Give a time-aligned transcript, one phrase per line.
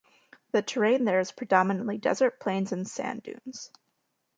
[0.51, 3.69] The terrain there is predominantly desert plains and sand dunes.